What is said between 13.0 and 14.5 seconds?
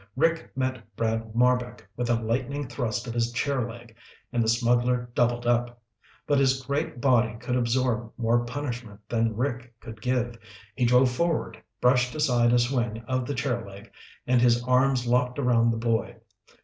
of the chair leg, and